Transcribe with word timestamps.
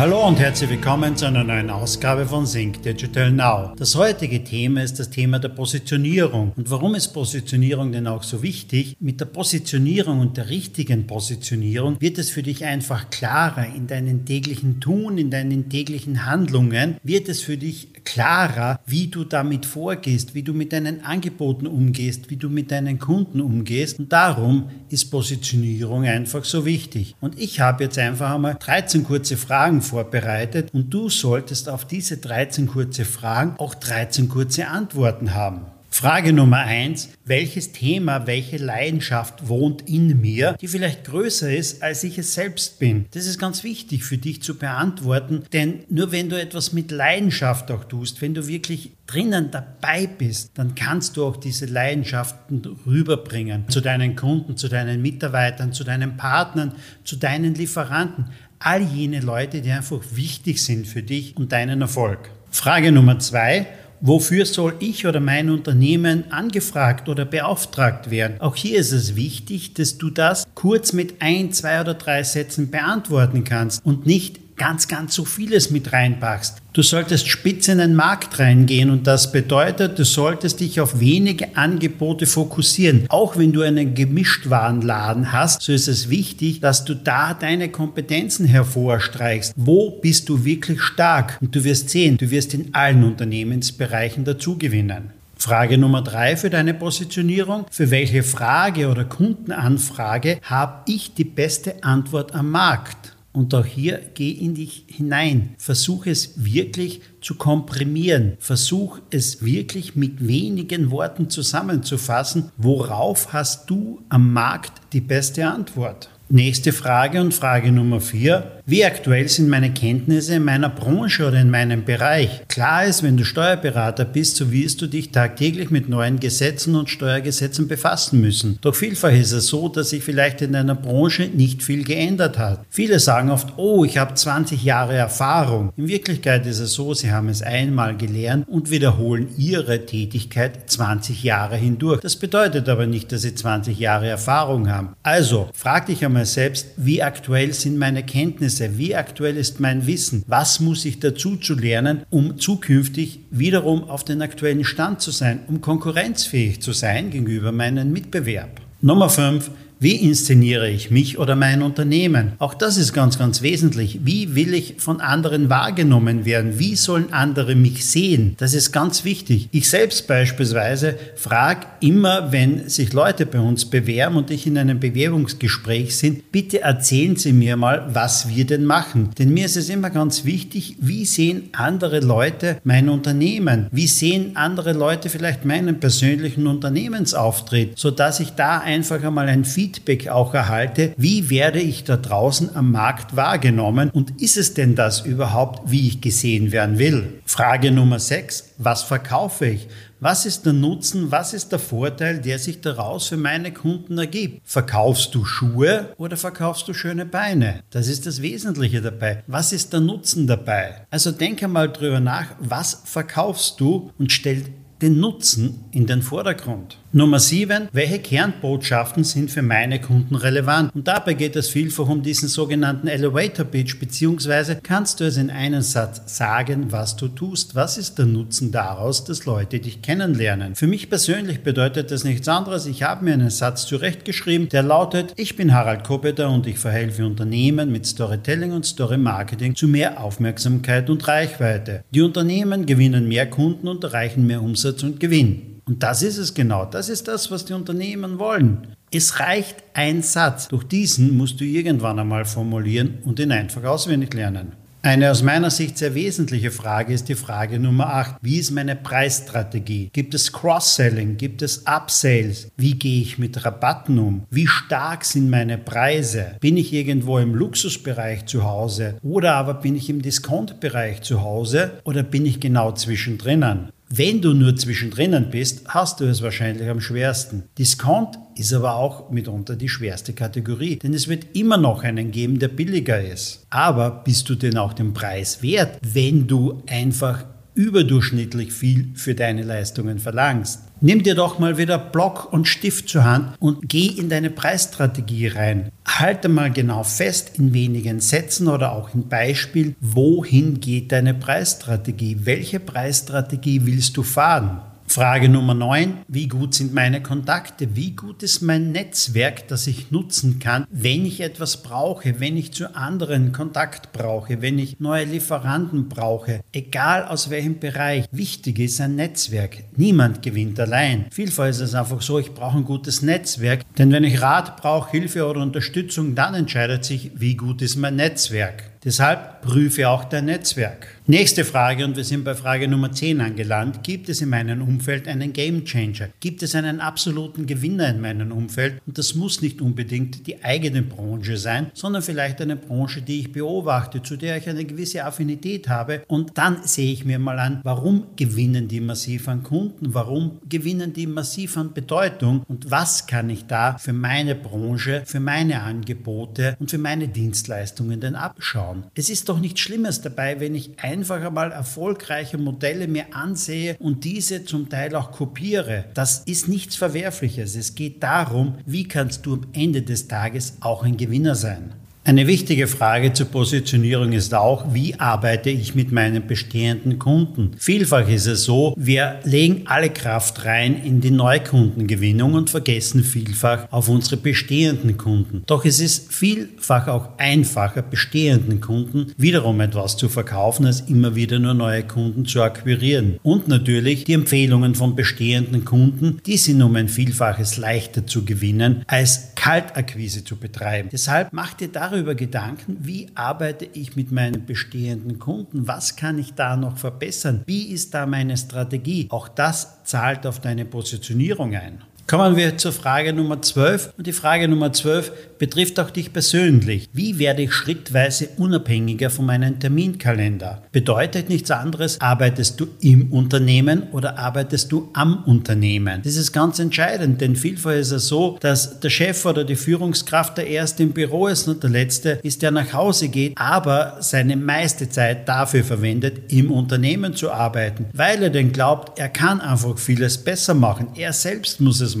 Hallo 0.00 0.26
und 0.26 0.40
herzlich 0.40 0.70
willkommen 0.70 1.14
zu 1.14 1.26
einer 1.26 1.44
neuen 1.44 1.68
Ausgabe 1.68 2.24
von 2.24 2.46
Think 2.46 2.82
Digital 2.82 3.30
Now. 3.30 3.74
Das 3.76 3.94
heutige 3.96 4.42
Thema 4.42 4.82
ist 4.82 4.98
das 4.98 5.10
Thema 5.10 5.38
der 5.38 5.50
Positionierung. 5.50 6.54
Und 6.56 6.70
warum 6.70 6.94
ist 6.94 7.08
Positionierung 7.08 7.92
denn 7.92 8.06
auch 8.06 8.22
so 8.22 8.42
wichtig? 8.42 8.96
Mit 8.98 9.20
der 9.20 9.26
Positionierung 9.26 10.20
und 10.20 10.38
der 10.38 10.48
richtigen 10.48 11.06
Positionierung 11.06 12.00
wird 12.00 12.16
es 12.16 12.30
für 12.30 12.42
dich 12.42 12.64
einfach 12.64 13.10
klarer 13.10 13.66
in 13.76 13.88
deinen 13.88 14.24
täglichen 14.24 14.80
Tun, 14.80 15.18
in 15.18 15.30
deinen 15.30 15.68
täglichen 15.68 16.24
Handlungen, 16.24 16.96
wird 17.02 17.28
es 17.28 17.42
für 17.42 17.58
dich 17.58 17.89
klarer, 18.04 18.80
wie 18.86 19.08
du 19.08 19.24
damit 19.24 19.66
vorgehst, 19.66 20.34
wie 20.34 20.42
du 20.42 20.52
mit 20.52 20.72
deinen 20.72 21.04
Angeboten 21.04 21.66
umgehst, 21.66 22.30
wie 22.30 22.36
du 22.36 22.48
mit 22.48 22.70
deinen 22.70 22.98
Kunden 22.98 23.40
umgehst. 23.40 23.98
Und 23.98 24.12
darum 24.12 24.70
ist 24.88 25.10
Positionierung 25.10 26.04
einfach 26.04 26.44
so 26.44 26.64
wichtig. 26.64 27.14
Und 27.20 27.38
ich 27.38 27.60
habe 27.60 27.84
jetzt 27.84 27.98
einfach 27.98 28.34
einmal 28.34 28.56
13 28.58 29.04
kurze 29.04 29.36
Fragen 29.36 29.82
vorbereitet 29.82 30.70
und 30.72 30.90
du 30.92 31.08
solltest 31.08 31.68
auf 31.68 31.84
diese 31.84 32.18
13 32.18 32.66
kurze 32.66 33.04
Fragen 33.04 33.54
auch 33.58 33.74
13 33.74 34.28
kurze 34.28 34.68
Antworten 34.68 35.34
haben. 35.34 35.66
Frage 36.00 36.32
Nummer 36.32 36.60
eins: 36.60 37.10
Welches 37.26 37.72
Thema, 37.72 38.26
welche 38.26 38.56
Leidenschaft 38.56 39.48
wohnt 39.48 39.86
in 39.86 40.18
mir, 40.18 40.56
die 40.58 40.66
vielleicht 40.66 41.04
größer 41.04 41.54
ist, 41.54 41.82
als 41.82 42.02
ich 42.04 42.16
es 42.16 42.32
selbst 42.32 42.78
bin? 42.78 43.04
Das 43.10 43.26
ist 43.26 43.38
ganz 43.38 43.64
wichtig 43.64 44.04
für 44.04 44.16
dich 44.16 44.42
zu 44.42 44.56
beantworten, 44.56 45.42
denn 45.52 45.80
nur 45.90 46.10
wenn 46.10 46.30
du 46.30 46.40
etwas 46.40 46.72
mit 46.72 46.90
Leidenschaft 46.90 47.70
auch 47.70 47.84
tust, 47.84 48.22
wenn 48.22 48.32
du 48.32 48.48
wirklich 48.48 48.92
drinnen 49.06 49.50
dabei 49.50 50.06
bist, 50.06 50.52
dann 50.54 50.74
kannst 50.74 51.18
du 51.18 51.26
auch 51.26 51.36
diese 51.36 51.66
Leidenschaften 51.66 52.62
rüberbringen 52.86 53.68
zu 53.68 53.82
deinen 53.82 54.16
Kunden, 54.16 54.56
zu 54.56 54.68
deinen 54.68 55.02
Mitarbeitern, 55.02 55.74
zu 55.74 55.84
deinen 55.84 56.16
Partnern, 56.16 56.72
zu 57.04 57.16
deinen 57.16 57.54
Lieferanten 57.54 58.30
all 58.58 58.80
jene 58.80 59.20
Leute, 59.20 59.60
die 59.60 59.70
einfach 59.70 60.00
wichtig 60.12 60.62
sind 60.62 60.86
für 60.86 61.02
dich 61.02 61.36
und 61.36 61.52
deinen 61.52 61.82
Erfolg. 61.82 62.30
Frage 62.50 62.90
Nummer 62.90 63.18
zwei. 63.18 63.66
Wofür 64.02 64.46
soll 64.46 64.76
ich 64.80 65.06
oder 65.06 65.20
mein 65.20 65.50
Unternehmen 65.50 66.32
angefragt 66.32 67.10
oder 67.10 67.26
beauftragt 67.26 68.10
werden? 68.10 68.40
Auch 68.40 68.56
hier 68.56 68.78
ist 68.78 68.92
es 68.92 69.14
wichtig, 69.14 69.74
dass 69.74 69.98
du 69.98 70.08
das 70.08 70.44
kurz 70.54 70.94
mit 70.94 71.20
ein, 71.20 71.52
zwei 71.52 71.82
oder 71.82 71.92
drei 71.92 72.22
Sätzen 72.22 72.70
beantworten 72.70 73.44
kannst 73.44 73.84
und 73.84 74.06
nicht 74.06 74.39
ganz, 74.60 74.88
ganz 74.88 75.14
so 75.14 75.24
vieles 75.24 75.70
mit 75.70 75.90
reinpackst. 75.90 76.58
Du 76.74 76.82
solltest 76.82 77.28
spitz 77.28 77.66
in 77.68 77.78
den 77.78 77.94
Markt 77.94 78.38
reingehen 78.38 78.90
und 78.90 79.06
das 79.06 79.32
bedeutet, 79.32 79.98
du 79.98 80.04
solltest 80.04 80.60
dich 80.60 80.80
auf 80.82 81.00
wenige 81.00 81.56
Angebote 81.56 82.26
fokussieren. 82.26 83.06
Auch 83.08 83.38
wenn 83.38 83.52
du 83.52 83.62
einen 83.62 83.94
Gemischtwarenladen 83.94 85.32
hast, 85.32 85.62
so 85.62 85.72
ist 85.72 85.88
es 85.88 86.10
wichtig, 86.10 86.60
dass 86.60 86.84
du 86.84 86.94
da 86.94 87.32
deine 87.32 87.70
Kompetenzen 87.70 88.44
hervorstreichst. 88.44 89.54
Wo 89.56 89.98
bist 89.98 90.28
du 90.28 90.44
wirklich 90.44 90.82
stark? 90.82 91.38
Und 91.40 91.56
du 91.56 91.64
wirst 91.64 91.88
sehen, 91.88 92.18
du 92.18 92.30
wirst 92.30 92.52
in 92.52 92.74
allen 92.74 93.02
Unternehmensbereichen 93.02 94.26
dazugewinnen. 94.26 95.10
Frage 95.38 95.78
Nummer 95.78 96.02
drei 96.02 96.36
für 96.36 96.50
deine 96.50 96.74
Positionierung. 96.74 97.64
Für 97.70 97.90
welche 97.90 98.22
Frage 98.22 98.88
oder 98.88 99.06
Kundenanfrage 99.06 100.38
habe 100.42 100.82
ich 100.86 101.14
die 101.14 101.24
beste 101.24 101.82
Antwort 101.82 102.34
am 102.34 102.50
Markt? 102.50 103.16
Und 103.32 103.54
auch 103.54 103.64
hier 103.64 104.00
geh 104.14 104.30
in 104.30 104.54
dich 104.54 104.86
hinein. 104.88 105.54
Versuch 105.56 106.06
es 106.06 106.44
wirklich 106.44 107.00
zu 107.20 107.36
komprimieren. 107.36 108.36
Versuch 108.40 108.98
es 109.10 109.44
wirklich 109.44 109.94
mit 109.94 110.26
wenigen 110.26 110.90
Worten 110.90 111.30
zusammenzufassen. 111.30 112.50
Worauf 112.56 113.32
hast 113.32 113.70
du 113.70 114.02
am 114.08 114.32
Markt 114.32 114.72
die 114.92 115.00
beste 115.00 115.46
Antwort? 115.46 116.10
Nächste 116.32 116.72
Frage 116.72 117.20
und 117.20 117.34
Frage 117.34 117.72
Nummer 117.72 118.00
vier. 118.00 118.52
Wie 118.64 118.84
aktuell 118.84 119.28
sind 119.28 119.48
meine 119.48 119.74
Kenntnisse 119.74 120.36
in 120.36 120.44
meiner 120.44 120.68
Branche 120.68 121.26
oder 121.26 121.40
in 121.40 121.50
meinem 121.50 121.84
Bereich? 121.84 122.46
Klar 122.46 122.84
ist, 122.84 123.02
wenn 123.02 123.16
du 123.16 123.24
Steuerberater 123.24 124.04
bist, 124.04 124.36
so 124.36 124.52
wirst 124.52 124.80
du 124.80 124.86
dich 124.86 125.10
tagtäglich 125.10 125.70
mit 125.70 125.88
neuen 125.88 126.20
Gesetzen 126.20 126.76
und 126.76 126.88
Steuergesetzen 126.88 127.66
befassen 127.66 128.20
müssen. 128.20 128.58
Doch 128.60 128.76
vielfach 128.76 129.10
ist 129.10 129.32
es 129.32 129.48
so, 129.48 129.68
dass 129.68 129.90
sich 129.90 130.04
vielleicht 130.04 130.40
in 130.40 130.52
deiner 130.52 130.76
Branche 130.76 131.24
nicht 131.24 131.64
viel 131.64 131.82
geändert 131.82 132.38
hat. 132.38 132.64
Viele 132.70 133.00
sagen 133.00 133.30
oft, 133.30 133.54
oh, 133.56 133.84
ich 133.84 133.98
habe 133.98 134.14
20 134.14 134.62
Jahre 134.62 134.94
Erfahrung. 134.94 135.72
In 135.76 135.88
Wirklichkeit 135.88 136.46
ist 136.46 136.60
es 136.60 136.74
so, 136.74 136.94
sie 136.94 137.10
haben 137.10 137.28
es 137.28 137.42
einmal 137.42 137.96
gelernt 137.96 138.46
und 138.48 138.70
wiederholen 138.70 139.30
ihre 139.36 139.84
Tätigkeit 139.84 140.70
20 140.70 141.24
Jahre 141.24 141.56
hindurch. 141.56 142.02
Das 142.02 142.14
bedeutet 142.14 142.68
aber 142.68 142.86
nicht, 142.86 143.10
dass 143.10 143.22
sie 143.22 143.34
20 143.34 143.80
Jahre 143.80 144.06
Erfahrung 144.06 144.70
haben. 144.70 144.90
Also, 145.02 145.50
frag 145.54 145.86
dich 145.86 146.04
einmal 146.04 146.19
selbst, 146.26 146.68
wie 146.76 147.02
aktuell 147.02 147.52
sind 147.52 147.78
meine 147.78 148.02
Kenntnisse 148.02 148.30
Kenntnisse, 148.30 148.78
wie 148.78 148.94
aktuell 148.94 149.36
ist 149.36 149.60
mein 149.60 149.86
Wissen, 149.86 150.24
was 150.26 150.60
muss 150.60 150.84
ich 150.84 151.00
dazu 151.00 151.36
zu 151.36 151.54
lernen, 151.54 152.02
um 152.10 152.38
zukünftig 152.38 153.20
wiederum 153.30 153.84
auf 153.84 154.04
den 154.04 154.22
aktuellen 154.22 154.64
Stand 154.64 155.00
zu 155.00 155.10
sein, 155.10 155.40
um 155.48 155.60
konkurrenzfähig 155.60 156.60
zu 156.60 156.72
sein 156.72 157.10
gegenüber 157.10 157.52
meinem 157.52 157.92
Mitbewerb. 157.92 158.60
Nummer 158.80 159.08
5. 159.08 159.50
Wie 159.82 159.96
inszeniere 159.96 160.68
ich 160.68 160.90
mich 160.90 161.18
oder 161.18 161.36
mein 161.36 161.62
Unternehmen? 161.62 162.32
Auch 162.38 162.52
das 162.52 162.76
ist 162.76 162.92
ganz, 162.92 163.18
ganz 163.18 163.40
wesentlich. 163.40 164.00
Wie 164.04 164.34
will 164.34 164.52
ich 164.52 164.74
von 164.76 165.00
anderen 165.00 165.48
wahrgenommen 165.48 166.26
werden? 166.26 166.58
Wie 166.58 166.76
sollen 166.76 167.14
andere 167.14 167.54
mich 167.54 167.86
sehen? 167.86 168.34
Das 168.36 168.52
ist 168.52 168.72
ganz 168.72 169.06
wichtig. 169.06 169.48
Ich 169.52 169.70
selbst 169.70 170.06
beispielsweise 170.06 170.98
frage 171.16 171.66
immer, 171.80 172.30
wenn 172.30 172.68
sich 172.68 172.92
Leute 172.92 173.24
bei 173.24 173.40
uns 173.40 173.64
bewerben 173.64 174.16
und 174.16 174.30
ich 174.30 174.46
in 174.46 174.58
einem 174.58 174.80
Bewerbungsgespräch 174.80 175.96
sind, 175.96 176.30
bitte 176.30 176.60
erzählen 176.60 177.16
Sie 177.16 177.32
mir 177.32 177.56
mal, 177.56 177.88
was 177.90 178.28
wir 178.28 178.44
denn 178.44 178.66
machen. 178.66 179.12
Denn 179.18 179.32
mir 179.32 179.46
ist 179.46 179.56
es 179.56 179.70
immer 179.70 179.88
ganz 179.88 180.26
wichtig, 180.26 180.76
wie 180.78 181.06
sehen 181.06 181.48
andere 181.52 182.00
Leute 182.00 182.58
mein 182.64 182.90
Unternehmen? 182.90 183.68
Wie 183.72 183.86
sehen 183.86 184.32
andere 184.36 184.74
Leute 184.74 185.08
vielleicht 185.08 185.46
meinen 185.46 185.80
persönlichen 185.80 186.46
Unternehmensauftritt? 186.46 187.78
Sodass 187.78 188.20
ich 188.20 188.32
da 188.32 188.58
einfach 188.58 189.02
einmal 189.02 189.30
ein 189.30 189.46
Feedback 189.46 189.69
Feedback 189.70 190.08
auch 190.08 190.34
erhalte, 190.34 190.94
wie 190.96 191.30
werde 191.30 191.60
ich 191.60 191.84
da 191.84 191.96
draußen 191.96 192.56
am 192.56 192.72
Markt 192.72 193.14
wahrgenommen 193.14 193.90
und 193.90 194.20
ist 194.20 194.36
es 194.36 194.54
denn 194.54 194.74
das 194.74 195.00
überhaupt, 195.00 195.70
wie 195.70 195.86
ich 195.86 196.00
gesehen 196.00 196.50
werden 196.50 196.78
will? 196.78 197.20
Frage 197.24 197.70
Nummer 197.70 198.00
6, 198.00 198.54
was 198.58 198.82
verkaufe 198.82 199.46
ich? 199.46 199.68
Was 200.00 200.26
ist 200.26 200.46
der 200.46 200.54
Nutzen, 200.54 201.12
was 201.12 201.34
ist 201.34 201.52
der 201.52 201.58
Vorteil, 201.60 202.20
der 202.20 202.38
sich 202.38 202.60
daraus 202.60 203.06
für 203.08 203.16
meine 203.16 203.52
Kunden 203.52 203.96
ergibt? 203.98 204.40
Verkaufst 204.44 205.14
du 205.14 205.24
Schuhe 205.24 205.90
oder 205.98 206.16
verkaufst 206.16 206.66
du 206.66 206.74
schöne 206.74 207.06
Beine? 207.06 207.62
Das 207.70 207.86
ist 207.86 208.06
das 208.06 208.22
Wesentliche 208.22 208.80
dabei. 208.80 209.22
Was 209.28 209.52
ist 209.52 209.72
der 209.72 209.80
Nutzen 209.80 210.26
dabei? 210.26 210.86
Also 210.90 211.12
denke 211.12 211.46
mal 211.46 211.70
drüber 211.70 212.00
nach, 212.00 212.26
was 212.40 212.82
verkaufst 212.86 213.60
du 213.60 213.92
und 213.98 214.10
stell 214.10 214.44
den 214.82 214.98
Nutzen 214.98 215.66
in 215.70 215.86
den 215.86 216.02
Vordergrund. 216.02 216.79
Nummer 216.92 217.20
7. 217.20 217.68
Welche 217.72 218.00
Kernbotschaften 218.00 219.04
sind 219.04 219.30
für 219.30 219.42
meine 219.42 219.80
Kunden 219.80 220.16
relevant? 220.16 220.74
Und 220.74 220.88
dabei 220.88 221.14
geht 221.14 221.36
es 221.36 221.48
vielfach 221.48 221.88
um 221.88 222.02
diesen 222.02 222.26
sogenannten 222.26 222.88
Elevator 222.88 223.44
Pitch, 223.44 223.78
beziehungsweise 223.78 224.58
kannst 224.60 224.98
du 224.98 225.04
es 225.04 225.16
in 225.16 225.30
einem 225.30 225.62
Satz 225.62 226.16
sagen, 226.16 226.72
was 226.72 226.96
du 226.96 227.06
tust. 227.06 227.54
Was 227.54 227.78
ist 227.78 227.98
der 227.98 228.06
Nutzen 228.06 228.50
daraus, 228.50 229.04
dass 229.04 229.24
Leute 229.24 229.60
dich 229.60 229.82
kennenlernen? 229.82 230.56
Für 230.56 230.66
mich 230.66 230.90
persönlich 230.90 231.44
bedeutet 231.44 231.92
das 231.92 232.02
nichts 232.02 232.26
anderes. 232.26 232.66
Ich 232.66 232.82
habe 232.82 233.04
mir 233.04 233.12
einen 233.12 233.30
Satz 233.30 233.66
zurechtgeschrieben, 233.66 234.48
der 234.48 234.64
lautet, 234.64 235.12
ich 235.14 235.36
bin 235.36 235.54
Harald 235.54 235.84
Kopeter 235.84 236.28
und 236.28 236.48
ich 236.48 236.58
verhelfe 236.58 237.06
Unternehmen 237.06 237.70
mit 237.70 237.86
Storytelling 237.86 238.50
und 238.50 238.66
Story 238.66 238.98
Marketing 238.98 239.54
zu 239.54 239.68
mehr 239.68 240.02
Aufmerksamkeit 240.02 240.90
und 240.90 241.06
Reichweite. 241.06 241.84
Die 241.92 242.02
Unternehmen 242.02 242.66
gewinnen 242.66 243.06
mehr 243.06 243.30
Kunden 243.30 243.68
und 243.68 243.84
erreichen 243.84 244.26
mehr 244.26 244.42
Umsatz 244.42 244.82
und 244.82 244.98
Gewinn. 244.98 245.59
Und 245.66 245.82
das 245.82 246.02
ist 246.02 246.18
es 246.18 246.34
genau. 246.34 246.64
Das 246.64 246.88
ist 246.88 247.08
das, 247.08 247.30
was 247.30 247.44
die 247.44 247.52
Unternehmen 247.52 248.18
wollen. 248.18 248.68
Es 248.92 249.20
reicht 249.20 249.56
ein 249.74 250.02
Satz. 250.02 250.48
Durch 250.48 250.64
diesen 250.64 251.16
musst 251.16 251.40
du 251.40 251.44
irgendwann 251.44 251.98
einmal 251.98 252.24
formulieren 252.24 252.98
und 253.04 253.20
ihn 253.20 253.32
einfach 253.32 253.64
auswendig 253.64 254.12
lernen. 254.14 254.52
Eine 254.82 255.10
aus 255.10 255.22
meiner 255.22 255.50
Sicht 255.50 255.76
sehr 255.76 255.94
wesentliche 255.94 256.50
Frage 256.50 256.94
ist 256.94 257.10
die 257.10 257.14
Frage 257.14 257.60
Nummer 257.60 257.92
8. 257.92 258.16
Wie 258.22 258.38
ist 258.38 258.50
meine 258.50 258.74
Preisstrategie? 258.74 259.90
Gibt 259.92 260.14
es 260.14 260.32
Cross-Selling? 260.32 261.18
Gibt 261.18 261.42
es 261.42 261.64
Upsales? 261.66 262.48
Wie 262.56 262.78
gehe 262.78 263.02
ich 263.02 263.18
mit 263.18 263.44
Rabatten 263.44 263.98
um? 263.98 264.22
Wie 264.30 264.46
stark 264.46 265.04
sind 265.04 265.28
meine 265.28 265.58
Preise? 265.58 266.36
Bin 266.40 266.56
ich 266.56 266.72
irgendwo 266.72 267.18
im 267.18 267.34
Luxusbereich 267.34 268.24
zu 268.24 268.44
Hause? 268.44 268.96
Oder 269.02 269.34
aber 269.34 269.52
bin 269.52 269.76
ich 269.76 269.90
im 269.90 270.00
Discount-Bereich 270.00 271.02
zu 271.02 271.20
Hause? 271.20 271.72
Oder 271.84 272.02
bin 272.02 272.24
ich 272.24 272.40
genau 272.40 272.72
zwischendrin? 272.72 273.68
Wenn 273.92 274.22
du 274.22 274.34
nur 274.34 274.54
zwischendrin 274.54 275.30
bist, 275.32 275.62
hast 275.66 275.98
du 275.98 276.04
es 276.04 276.22
wahrscheinlich 276.22 276.68
am 276.68 276.80
schwersten. 276.80 277.42
Discount 277.58 278.16
ist 278.36 278.52
aber 278.52 278.76
auch 278.76 279.10
mitunter 279.10 279.56
die 279.56 279.68
schwerste 279.68 280.12
Kategorie, 280.12 280.76
denn 280.76 280.94
es 280.94 281.08
wird 281.08 281.36
immer 281.36 281.56
noch 281.56 281.82
einen 281.82 282.12
geben, 282.12 282.38
der 282.38 282.46
billiger 282.46 283.02
ist. 283.02 283.44
Aber 283.50 283.90
bist 284.04 284.28
du 284.28 284.36
denn 284.36 284.58
auch 284.58 284.74
den 284.74 284.94
Preis 284.94 285.42
wert, 285.42 285.76
wenn 285.82 286.28
du 286.28 286.62
einfach 286.68 287.24
überdurchschnittlich 287.54 288.52
viel 288.52 288.92
für 288.94 289.16
deine 289.16 289.42
Leistungen 289.42 289.98
verlangst. 289.98 290.60
Nimm 290.82 291.02
dir 291.02 291.14
doch 291.14 291.38
mal 291.38 291.58
wieder 291.58 291.76
Block 291.76 292.32
und 292.32 292.48
Stift 292.48 292.88
zur 292.88 293.04
Hand 293.04 293.36
und 293.38 293.68
geh 293.68 293.86
in 293.86 294.08
deine 294.08 294.30
Preisstrategie 294.30 295.26
rein. 295.26 295.70
Halte 295.86 296.30
mal 296.30 296.50
genau 296.50 296.84
fest 296.84 297.32
in 297.38 297.52
wenigen 297.52 298.00
Sätzen 298.00 298.48
oder 298.48 298.72
auch 298.72 298.94
in 298.94 299.06
Beispiel, 299.06 299.76
wohin 299.80 300.58
geht 300.58 300.90
deine 300.90 301.12
Preisstrategie? 301.12 302.20
Welche 302.24 302.60
Preisstrategie 302.60 303.66
willst 303.66 303.98
du 303.98 304.02
fahren? 304.02 304.62
Frage 304.92 305.28
Nummer 305.28 305.54
9. 305.54 305.98
Wie 306.08 306.26
gut 306.26 306.52
sind 306.52 306.74
meine 306.74 307.00
Kontakte? 307.00 307.76
Wie 307.76 307.92
gut 307.92 308.24
ist 308.24 308.42
mein 308.42 308.72
Netzwerk, 308.72 309.46
das 309.46 309.68
ich 309.68 309.92
nutzen 309.92 310.40
kann, 310.40 310.66
wenn 310.68 311.06
ich 311.06 311.20
etwas 311.20 311.62
brauche, 311.62 312.18
wenn 312.18 312.36
ich 312.36 312.50
zu 312.50 312.74
anderen 312.74 313.30
Kontakt 313.30 313.92
brauche, 313.92 314.42
wenn 314.42 314.58
ich 314.58 314.80
neue 314.80 315.04
Lieferanten 315.04 315.88
brauche? 315.88 316.40
Egal 316.52 317.04
aus 317.04 317.30
welchem 317.30 317.60
Bereich. 317.60 318.06
Wichtig 318.10 318.58
ist 318.58 318.80
ein 318.80 318.96
Netzwerk. 318.96 319.58
Niemand 319.76 320.22
gewinnt 320.22 320.58
allein. 320.58 321.06
Vielfach 321.12 321.46
ist 321.46 321.60
es 321.60 321.76
einfach 321.76 322.02
so, 322.02 322.18
ich 322.18 322.34
brauche 322.34 322.58
ein 322.58 322.64
gutes 322.64 323.00
Netzwerk, 323.00 323.60
denn 323.78 323.92
wenn 323.92 324.02
ich 324.02 324.20
Rat 324.20 324.56
brauche, 324.56 324.90
Hilfe 324.90 325.24
oder 325.24 325.40
Unterstützung, 325.40 326.16
dann 326.16 326.34
entscheidet 326.34 326.84
sich, 326.84 327.12
wie 327.14 327.36
gut 327.36 327.62
ist 327.62 327.76
mein 327.76 327.94
Netzwerk. 327.94 328.64
Deshalb 328.82 329.39
prüfe 329.42 329.88
auch 329.88 330.04
dein 330.04 330.26
Netzwerk. 330.26 331.00
Nächste 331.06 331.44
Frage 331.44 331.84
und 331.84 331.96
wir 331.96 332.04
sind 332.04 332.22
bei 332.24 332.34
Frage 332.34 332.68
Nummer 332.68 332.92
10 332.92 333.20
angelangt. 333.20 333.82
Gibt 333.82 334.08
es 334.08 334.20
in 334.20 334.28
meinem 334.28 334.62
Umfeld 334.62 335.08
einen 335.08 335.32
Game 335.32 335.64
Changer? 335.64 336.10
Gibt 336.20 336.42
es 336.42 336.54
einen 336.54 336.80
absoluten 336.80 337.46
Gewinner 337.46 337.88
in 337.88 338.00
meinem 338.00 338.30
Umfeld? 338.30 338.80
Und 338.86 338.96
das 338.96 339.16
muss 339.16 339.42
nicht 339.42 339.60
unbedingt 339.60 340.28
die 340.28 340.44
eigene 340.44 340.82
Branche 340.82 341.36
sein, 341.36 341.72
sondern 341.74 342.02
vielleicht 342.02 342.40
eine 342.40 342.54
Branche, 342.54 343.02
die 343.02 343.20
ich 343.20 343.32
beobachte, 343.32 344.02
zu 344.02 344.16
der 344.16 344.36
ich 344.36 344.48
eine 344.48 344.64
gewisse 344.64 345.04
Affinität 345.04 345.68
habe. 345.68 346.02
Und 346.06 346.38
dann 346.38 346.58
sehe 346.62 346.92
ich 346.92 347.04
mir 347.04 347.18
mal 347.18 347.40
an, 347.40 347.60
warum 347.64 348.06
gewinnen 348.14 348.68
die 348.68 348.80
massiv 348.80 349.26
an 349.26 349.42
Kunden? 349.42 349.92
Warum 349.94 350.38
gewinnen 350.48 350.92
die 350.92 351.08
massiv 351.08 351.56
an 351.56 351.72
Bedeutung? 351.72 352.44
Und 352.46 352.70
was 352.70 353.08
kann 353.08 353.30
ich 353.30 353.46
da 353.46 353.78
für 353.78 353.92
meine 353.92 354.36
Branche, 354.36 355.02
für 355.06 355.18
meine 355.18 355.62
Angebote 355.62 356.56
und 356.60 356.70
für 356.70 356.78
meine 356.78 357.08
Dienstleistungen 357.08 358.00
denn 358.00 358.14
abschauen? 358.14 358.84
Es 358.94 359.10
ist 359.10 359.29
doch 359.30 359.38
nichts 359.38 359.60
Schlimmes 359.60 360.00
dabei, 360.00 360.40
wenn 360.40 360.56
ich 360.56 360.72
einfach 360.80 361.22
einmal 361.22 361.52
erfolgreiche 361.52 362.36
Modelle 362.36 362.88
mir 362.88 363.14
ansehe 363.14 363.76
und 363.78 364.04
diese 364.04 364.44
zum 364.44 364.68
Teil 364.68 364.96
auch 364.96 365.12
kopiere. 365.12 365.84
Das 365.94 366.24
ist 366.26 366.48
nichts 366.48 366.74
Verwerfliches. 366.74 367.54
Es 367.54 367.76
geht 367.76 368.02
darum, 368.02 368.58
wie 368.66 368.88
kannst 368.88 369.24
du 369.26 369.34
am 369.34 369.46
Ende 369.52 369.82
des 369.82 370.08
Tages 370.08 370.56
auch 370.60 370.82
ein 370.82 370.96
Gewinner 370.96 371.36
sein. 371.36 371.74
Eine 372.10 372.26
wichtige 372.26 372.66
Frage 372.66 373.12
zur 373.12 373.26
Positionierung 373.26 374.10
ist 374.10 374.34
auch, 374.34 374.74
wie 374.74 374.98
arbeite 374.98 375.48
ich 375.48 375.76
mit 375.76 375.92
meinen 375.92 376.26
bestehenden 376.26 376.98
Kunden? 376.98 377.52
Vielfach 377.56 378.08
ist 378.08 378.26
es 378.26 378.42
so, 378.42 378.74
wir 378.76 379.20
legen 379.22 379.62
alle 379.66 379.90
Kraft 379.90 380.44
rein 380.44 380.82
in 380.82 381.00
die 381.00 381.12
Neukundengewinnung 381.12 382.34
und 382.34 382.50
vergessen 382.50 383.04
vielfach 383.04 383.68
auf 383.70 383.88
unsere 383.88 384.16
bestehenden 384.16 384.96
Kunden. 384.96 385.44
Doch 385.46 385.64
es 385.64 385.78
ist 385.78 386.12
vielfach 386.12 386.88
auch 386.88 387.16
einfacher, 387.16 387.80
bestehenden 387.82 388.60
Kunden 388.60 389.12
wiederum 389.16 389.60
etwas 389.60 389.96
zu 389.96 390.08
verkaufen, 390.08 390.66
als 390.66 390.80
immer 390.80 391.14
wieder 391.14 391.38
nur 391.38 391.54
neue 391.54 391.84
Kunden 391.84 392.26
zu 392.26 392.42
akquirieren. 392.42 393.20
Und 393.22 393.46
natürlich 393.46 394.02
die 394.02 394.14
Empfehlungen 394.14 394.74
von 394.74 394.96
bestehenden 394.96 395.64
Kunden, 395.64 396.18
die 396.26 396.38
sind 396.38 396.60
um 396.60 396.74
ein 396.74 396.88
Vielfaches 396.88 397.56
leichter 397.56 398.04
zu 398.04 398.24
gewinnen, 398.24 398.82
als 398.88 399.36
Kaltakquise 399.36 400.24
zu 400.24 400.34
betreiben. 400.34 400.88
Deshalb 400.90 401.32
macht 401.32 401.62
ihr 401.62 401.68
da 401.68 401.99
darüber 402.00 402.14
Gedanken, 402.14 402.78
wie 402.80 403.08
arbeite 403.14 403.68
ich 403.74 403.94
mit 403.94 404.10
meinen 404.10 404.46
bestehenden 404.46 405.18
Kunden, 405.18 405.68
was 405.68 405.96
kann 405.96 406.18
ich 406.18 406.32
da 406.32 406.56
noch 406.56 406.78
verbessern, 406.78 407.42
wie 407.44 407.70
ist 407.70 407.92
da 407.92 408.06
meine 408.06 408.38
Strategie. 408.38 409.06
Auch 409.10 409.28
das 409.28 409.84
zahlt 409.84 410.26
auf 410.26 410.40
deine 410.40 410.64
Positionierung 410.64 411.54
ein. 411.54 411.82
Kommen 412.10 412.34
wir 412.34 412.58
zur 412.58 412.72
Frage 412.72 413.12
Nummer 413.12 413.40
12. 413.40 413.92
Und 413.96 414.04
die 414.04 414.12
Frage 414.12 414.48
Nummer 414.48 414.72
12 414.72 415.38
betrifft 415.38 415.78
auch 415.78 415.90
dich 415.90 416.12
persönlich. 416.12 416.88
Wie 416.92 417.20
werde 417.20 417.42
ich 417.42 417.52
schrittweise 417.52 418.30
unabhängiger 418.36 419.10
von 419.10 419.26
meinem 419.26 419.60
Terminkalender? 419.60 420.64
Bedeutet 420.72 421.28
nichts 421.28 421.52
anderes, 421.52 422.00
arbeitest 422.00 422.58
du 422.58 422.66
im 422.80 423.12
Unternehmen 423.12 423.84
oder 423.92 424.18
arbeitest 424.18 424.72
du 424.72 424.90
am 424.92 425.22
Unternehmen? 425.22 426.02
Das 426.02 426.16
ist 426.16 426.32
ganz 426.32 426.58
entscheidend, 426.58 427.20
denn 427.20 427.36
vielfach 427.36 427.74
ist 427.74 427.92
es 427.92 428.08
so, 428.08 428.38
dass 428.40 428.80
der 428.80 428.90
Chef 428.90 429.24
oder 429.24 429.44
die 429.44 429.54
Führungskraft 429.54 430.36
der 430.36 430.48
erste 430.48 430.82
im 430.82 430.90
Büro 430.90 431.28
ist 431.28 431.46
und 431.46 431.62
der 431.62 431.70
letzte 431.70 432.18
ist, 432.24 432.42
der 432.42 432.50
nach 432.50 432.72
Hause 432.72 433.08
geht, 433.08 433.38
aber 433.38 433.98
seine 434.00 434.34
meiste 434.34 434.88
Zeit 434.88 435.28
dafür 435.28 435.62
verwendet, 435.62 436.32
im 436.32 436.50
Unternehmen 436.50 437.14
zu 437.14 437.30
arbeiten, 437.30 437.86
weil 437.92 438.20
er 438.20 438.30
denn 438.30 438.50
glaubt, 438.50 438.98
er 438.98 439.08
kann 439.08 439.40
einfach 439.40 439.78
vieles 439.78 440.18
besser 440.18 440.54
machen. 440.54 440.88
Er 440.96 441.12
selbst 441.12 441.60
muss 441.60 441.80
es 441.80 441.94
machen. 441.94 441.99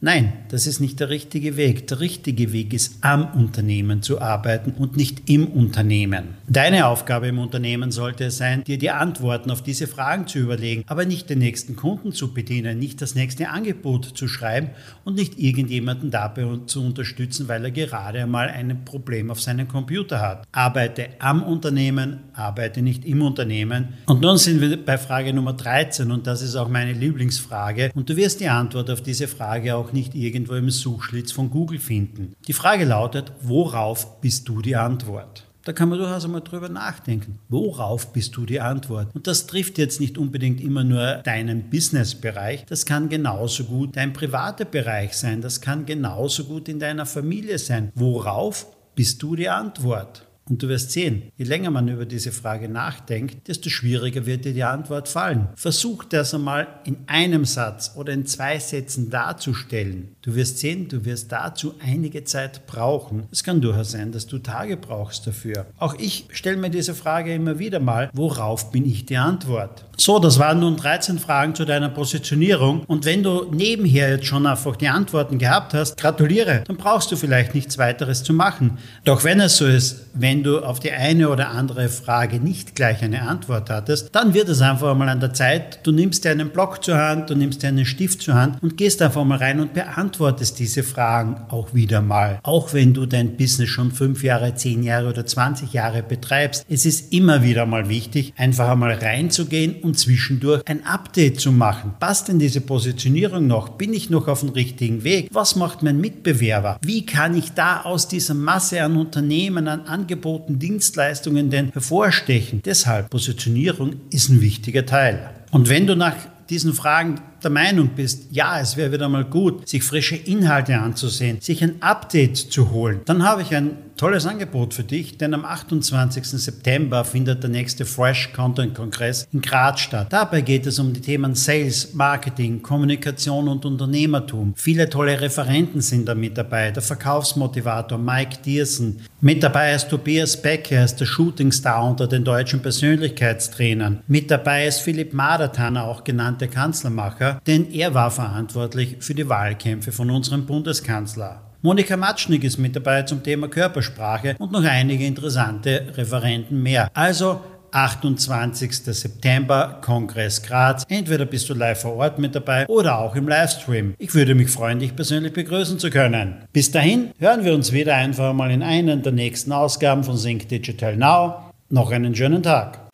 Nein, 0.00 0.32
das 0.48 0.66
ist 0.66 0.80
nicht 0.80 1.00
der 1.00 1.08
richtige 1.08 1.56
Weg. 1.56 1.86
Der 1.88 2.00
richtige 2.00 2.52
Weg 2.52 2.72
ist, 2.72 2.98
am 3.02 3.32
Unternehmen 3.32 4.02
zu 4.02 4.20
arbeiten 4.20 4.72
und 4.72 4.96
nicht 4.96 5.28
im 5.28 5.46
Unternehmen. 5.46 6.34
Deine 6.48 6.86
Aufgabe 6.86 7.28
im 7.28 7.38
Unternehmen 7.38 7.90
sollte 7.90 8.24
es 8.24 8.38
sein, 8.38 8.64
dir 8.64 8.78
die 8.78 8.90
Antworten 8.90 9.50
auf 9.50 9.62
diese 9.62 9.86
Fragen 9.86 10.26
zu 10.26 10.38
überlegen, 10.38 10.84
aber 10.86 11.04
nicht 11.04 11.30
den 11.30 11.38
nächsten 11.38 11.76
Kunden 11.76 12.12
zu 12.12 12.32
bedienen, 12.32 12.78
nicht 12.78 13.02
das 13.02 13.14
nächste 13.14 13.48
Angebot 13.48 14.04
zu 14.04 14.28
schreiben 14.28 14.70
und 15.04 15.16
nicht 15.16 15.38
irgendjemanden 15.38 16.10
dabei 16.10 16.46
zu 16.66 16.82
unterstützen, 16.82 17.48
weil 17.48 17.64
er 17.64 17.70
gerade 17.70 18.22
einmal 18.22 18.48
ein 18.48 18.84
Problem 18.84 19.30
auf 19.30 19.40
seinem 19.40 19.68
Computer 19.68 20.20
hat. 20.20 20.46
Arbeite 20.52 21.08
am 21.18 21.42
Unternehmen, 21.42 22.20
arbeite 22.34 22.82
nicht 22.82 23.04
im 23.04 23.22
Unternehmen. 23.22 23.94
Und 24.06 24.20
nun 24.20 24.36
sind 24.36 24.60
wir 24.60 24.84
bei 24.84 24.98
Frage 24.98 25.32
Nummer 25.32 25.52
13 25.52 26.10
und 26.10 26.26
das 26.26 26.42
ist 26.42 26.56
auch 26.56 26.68
meine 26.68 26.92
Lieblingsfrage 26.92 27.90
und 27.94 28.08
du 28.08 28.16
wirst 28.16 28.40
die 28.40 28.48
Antwort 28.48 28.90
auf 28.90 29.02
diese 29.02 29.28
Frage 29.30 29.76
auch 29.76 29.92
nicht 29.92 30.14
irgendwo 30.14 30.54
im 30.54 30.70
Suchschlitz 30.70 31.32
von 31.32 31.50
Google 31.50 31.78
finden. 31.78 32.34
Die 32.46 32.52
Frage 32.52 32.84
lautet, 32.84 33.32
worauf 33.40 34.20
bist 34.20 34.48
du 34.48 34.60
die 34.60 34.76
Antwort? 34.76 35.46
Da 35.64 35.72
kann 35.74 35.90
man 35.90 35.98
durchaus 35.98 36.24
einmal 36.24 36.40
drüber 36.40 36.68
nachdenken. 36.70 37.38
Worauf 37.48 38.12
bist 38.12 38.34
du 38.36 38.46
die 38.46 38.60
Antwort? 38.60 39.14
Und 39.14 39.26
das 39.26 39.46
trifft 39.46 39.76
jetzt 39.76 40.00
nicht 40.00 40.16
unbedingt 40.16 40.60
immer 40.60 40.84
nur 40.84 41.16
deinen 41.16 41.68
Businessbereich. 41.68 42.64
Das 42.66 42.86
kann 42.86 43.08
genauso 43.10 43.64
gut 43.64 43.96
dein 43.96 44.12
privater 44.12 44.64
Bereich 44.64 45.14
sein. 45.14 45.42
Das 45.42 45.60
kann 45.60 45.84
genauso 45.84 46.44
gut 46.44 46.68
in 46.68 46.78
deiner 46.78 47.04
Familie 47.04 47.58
sein. 47.58 47.92
Worauf 47.94 48.66
bist 48.94 49.22
du 49.22 49.36
die 49.36 49.48
Antwort? 49.48 50.26
Und 50.50 50.64
du 50.64 50.68
wirst 50.68 50.90
sehen, 50.90 51.22
je 51.36 51.44
länger 51.44 51.70
man 51.70 51.86
über 51.86 52.04
diese 52.04 52.32
Frage 52.32 52.68
nachdenkt, 52.68 53.46
desto 53.46 53.70
schwieriger 53.70 54.26
wird 54.26 54.44
dir 54.44 54.52
die 54.52 54.64
Antwort 54.64 55.08
fallen. 55.08 55.48
Versuch 55.54 56.02
das 56.02 56.34
einmal 56.34 56.66
in 56.84 56.96
einem 57.06 57.44
Satz 57.44 57.92
oder 57.94 58.12
in 58.12 58.26
zwei 58.26 58.58
Sätzen 58.58 59.10
darzustellen. 59.10 60.16
Du 60.22 60.34
wirst 60.34 60.58
sehen, 60.58 60.88
du 60.88 61.04
wirst 61.04 61.30
dazu 61.30 61.74
einige 61.80 62.24
Zeit 62.24 62.66
brauchen. 62.66 63.28
Es 63.30 63.44
kann 63.44 63.60
durchaus 63.60 63.92
sein, 63.92 64.10
dass 64.10 64.26
du 64.26 64.38
Tage 64.38 64.76
brauchst 64.76 65.24
dafür. 65.28 65.66
Auch 65.78 65.94
ich 65.94 66.26
stelle 66.32 66.56
mir 66.56 66.70
diese 66.70 66.94
Frage 66.94 67.32
immer 67.32 67.60
wieder 67.60 67.78
mal, 67.78 68.10
worauf 68.12 68.72
bin 68.72 68.84
ich 68.84 69.06
die 69.06 69.18
Antwort? 69.18 69.84
So, 70.00 70.18
das 70.18 70.38
waren 70.38 70.60
nun 70.60 70.78
13 70.78 71.18
Fragen 71.18 71.54
zu 71.54 71.66
deiner 71.66 71.90
Positionierung. 71.90 72.84
Und 72.86 73.04
wenn 73.04 73.22
du 73.22 73.50
nebenher 73.52 74.08
jetzt 74.08 74.24
schon 74.24 74.46
einfach 74.46 74.76
die 74.76 74.88
Antworten 74.88 75.36
gehabt 75.36 75.74
hast, 75.74 75.98
gratuliere, 75.98 76.64
dann 76.66 76.78
brauchst 76.78 77.12
du 77.12 77.16
vielleicht 77.16 77.54
nichts 77.54 77.76
weiteres 77.76 78.22
zu 78.22 78.32
machen. 78.32 78.78
Doch 79.04 79.24
wenn 79.24 79.40
es 79.40 79.58
so 79.58 79.66
ist, 79.66 80.06
wenn 80.14 80.39
du 80.42 80.60
auf 80.60 80.80
die 80.80 80.92
eine 80.92 81.28
oder 81.28 81.50
andere 81.50 81.88
Frage 81.88 82.40
nicht 82.40 82.74
gleich 82.74 83.02
eine 83.02 83.22
Antwort 83.22 83.70
hattest, 83.70 84.14
dann 84.14 84.34
wird 84.34 84.48
es 84.48 84.60
einfach 84.60 84.96
mal 84.96 85.08
an 85.08 85.20
der 85.20 85.32
Zeit, 85.32 85.80
du 85.86 85.92
nimmst 85.92 86.24
dir 86.24 86.30
einen 86.30 86.50
Block 86.50 86.82
zur 86.84 86.96
Hand, 86.96 87.30
du 87.30 87.34
nimmst 87.34 87.62
dir 87.62 87.68
einen 87.68 87.84
Stift 87.84 88.22
zur 88.22 88.34
Hand 88.34 88.62
und 88.62 88.76
gehst 88.76 89.02
einfach 89.02 89.24
mal 89.24 89.38
rein 89.38 89.60
und 89.60 89.74
beantwortest 89.74 90.58
diese 90.58 90.82
Fragen 90.82 91.36
auch 91.48 91.74
wieder 91.74 92.02
mal. 92.02 92.40
Auch 92.42 92.72
wenn 92.72 92.94
du 92.94 93.06
dein 93.06 93.36
Business 93.36 93.68
schon 93.68 93.92
fünf 93.92 94.22
Jahre, 94.22 94.54
zehn 94.54 94.82
Jahre 94.82 95.08
oder 95.08 95.26
20 95.26 95.72
Jahre 95.72 96.02
betreibst, 96.02 96.64
es 96.68 96.86
ist 96.86 97.12
immer 97.12 97.42
wieder 97.42 97.66
mal 97.66 97.88
wichtig, 97.88 98.32
einfach 98.36 98.68
einmal 98.68 98.92
reinzugehen 98.92 99.76
und 99.82 99.98
zwischendurch 99.98 100.62
ein 100.66 100.84
Update 100.86 101.40
zu 101.40 101.52
machen. 101.52 101.94
Passt 102.00 102.28
denn 102.28 102.38
diese 102.38 102.60
Positionierung 102.60 103.46
noch? 103.46 103.70
Bin 103.70 103.92
ich 103.92 104.10
noch 104.10 104.28
auf 104.28 104.40
dem 104.40 104.50
richtigen 104.50 105.04
Weg? 105.04 105.28
Was 105.32 105.56
macht 105.56 105.82
mein 105.82 106.00
Mitbewerber? 106.00 106.78
Wie 106.82 107.06
kann 107.06 107.36
ich 107.36 107.52
da 107.52 107.82
aus 107.82 108.08
dieser 108.08 108.34
Masse 108.34 108.82
an 108.82 108.96
Unternehmen, 108.96 109.68
an 109.68 109.82
Angeboten, 109.82 110.29
Dienstleistungen 110.38 111.50
denn 111.50 111.72
hervorstechen? 111.72 112.62
Deshalb, 112.64 113.10
Positionierung 113.10 113.96
ist 114.10 114.28
ein 114.28 114.40
wichtiger 114.40 114.86
Teil. 114.86 115.30
Und 115.50 115.68
wenn 115.68 115.86
du 115.86 115.96
nach 115.96 116.16
diesen 116.48 116.72
Fragen 116.72 117.20
der 117.40 117.50
Meinung 117.50 117.90
bist, 117.96 118.28
ja, 118.30 118.60
es 118.60 118.76
wäre 118.76 118.92
wieder 118.92 119.08
mal 119.08 119.24
gut, 119.24 119.68
sich 119.68 119.82
frische 119.82 120.16
Inhalte 120.16 120.78
anzusehen, 120.78 121.40
sich 121.40 121.62
ein 121.62 121.82
Update 121.82 122.36
zu 122.36 122.70
holen, 122.70 123.00
dann 123.04 123.22
habe 123.22 123.42
ich 123.42 123.54
ein 123.54 123.76
tolles 124.00 124.24
Angebot 124.24 124.72
für 124.72 124.82
dich, 124.82 125.18
denn 125.18 125.34
am 125.34 125.44
28. 125.44 126.24
September 126.24 127.04
findet 127.04 127.42
der 127.42 127.50
nächste 127.50 127.84
Fresh 127.84 128.32
Content 128.32 128.74
Kongress 128.74 129.28
in 129.30 129.42
Graz 129.42 129.80
statt. 129.80 130.06
Dabei 130.08 130.40
geht 130.40 130.66
es 130.66 130.78
um 130.78 130.94
die 130.94 131.02
Themen 131.02 131.34
Sales, 131.34 131.92
Marketing, 131.92 132.62
Kommunikation 132.62 133.46
und 133.46 133.66
Unternehmertum. 133.66 134.54
Viele 134.56 134.88
tolle 134.88 135.20
Referenten 135.20 135.82
sind 135.82 136.08
da 136.08 136.14
mit 136.14 136.38
dabei. 136.38 136.70
Der 136.70 136.82
Verkaufsmotivator 136.82 137.98
Mike 137.98 138.38
Diersen. 138.42 139.02
Mit 139.20 139.42
dabei 139.42 139.74
ist 139.74 139.90
Tobias 139.90 140.40
Beck, 140.40 140.72
er 140.72 140.86
ist 140.86 140.96
der 140.96 141.04
Shootingstar 141.04 141.86
unter 141.86 142.06
den 142.06 142.24
deutschen 142.24 142.62
Persönlichkeitstrainern. 142.62 144.00
Mit 144.06 144.30
dabei 144.30 144.66
ist 144.66 144.80
Philipp 144.80 145.12
Madertan, 145.12 145.76
auch 145.76 146.04
genannter 146.04 146.46
Kanzlermacher, 146.46 147.29
denn 147.46 147.70
er 147.70 147.94
war 147.94 148.10
verantwortlich 148.10 148.96
für 149.00 149.14
die 149.14 149.28
Wahlkämpfe 149.28 149.92
von 149.92 150.10
unserem 150.10 150.46
Bundeskanzler. 150.46 151.42
Monika 151.62 151.96
Matschnik 151.96 152.42
ist 152.42 152.58
mit 152.58 152.74
dabei 152.74 153.02
zum 153.02 153.22
Thema 153.22 153.48
Körpersprache 153.48 154.36
und 154.38 154.50
noch 154.50 154.64
einige 154.64 155.04
interessante 155.04 155.92
Referenten 155.94 156.62
mehr. 156.62 156.90
Also 156.94 157.40
28. 157.72 158.74
September, 158.74 159.78
Kongress 159.80 160.42
Graz. 160.42 160.84
Entweder 160.88 161.26
bist 161.26 161.48
du 161.48 161.54
live 161.54 161.82
vor 161.82 161.96
Ort 161.96 162.18
mit 162.18 162.34
dabei 162.34 162.66
oder 162.66 162.98
auch 162.98 163.14
im 163.14 163.28
Livestream. 163.28 163.94
Ich 163.98 164.14
würde 164.14 164.34
mich 164.34 164.50
freuen, 164.50 164.78
dich 164.78 164.96
persönlich 164.96 165.32
begrüßen 165.32 165.78
zu 165.78 165.90
können. 165.90 166.44
Bis 166.52 166.70
dahin 166.70 167.10
hören 167.18 167.44
wir 167.44 167.54
uns 167.54 167.72
wieder 167.72 167.94
einfach 167.94 168.32
mal 168.32 168.50
in 168.50 168.62
einen 168.62 169.02
der 169.02 169.12
nächsten 169.12 169.52
Ausgaben 169.52 170.04
von 170.04 170.16
Sync 170.16 170.48
Digital 170.48 170.96
Now. 170.96 171.52
Noch 171.68 171.90
einen 171.90 172.14
schönen 172.14 172.42
Tag. 172.42 172.89